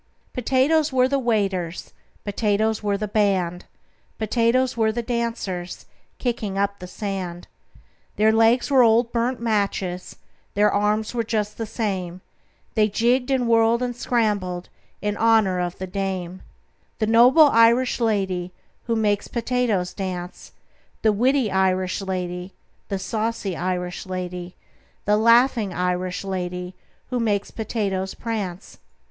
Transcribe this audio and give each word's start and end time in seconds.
"Potatoes 0.33 0.91
were 0.91 1.07
the 1.07 1.19
waiters, 1.19 1.93
Potatoes 2.23 2.81
were 2.81 2.97
the 2.97 3.07
band, 3.07 3.65
Potatoes 4.17 4.75
were 4.75 4.91
the 4.91 5.03
dancers 5.03 5.85
Kicking 6.17 6.57
up 6.57 6.79
the 6.79 6.87
sand: 6.87 7.47
Their 8.15 8.31
legs 8.31 8.71
were 8.71 8.81
old 8.81 9.11
burnt 9.11 9.39
matches, 9.39 10.15
Their 10.55 10.71
arms 10.73 11.13
were 11.13 11.23
just 11.23 11.59
the 11.59 11.67
same, 11.67 12.21
They 12.73 12.89
jigged 12.89 13.29
and 13.29 13.47
whirled 13.47 13.83
and 13.83 13.95
scrambled 13.95 14.69
In 15.03 15.17
honor 15.17 15.59
of 15.59 15.77
the 15.77 15.85
dame: 15.85 16.41
The 16.97 17.05
noble 17.05 17.49
Irish 17.49 17.99
lady 17.99 18.51
Who 18.85 18.95
makes 18.95 19.27
potatoes 19.27 19.93
dance, 19.93 20.51
The 21.03 21.13
witty 21.13 21.51
Irish 21.51 22.01
lady, 22.01 22.53
The 22.89 22.97
saucy 22.97 23.55
Irish 23.55 24.07
lady, 24.07 24.55
The 25.05 25.15
laughing 25.17 25.75
Irish 25.75 26.23
lady 26.23 26.73
Who 27.11 27.19
makes 27.19 27.51
potatoes 27.51 28.15
prance. 28.15 28.79